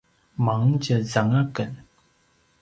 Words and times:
mangtjezanga 0.45 1.37
aken 1.43 1.71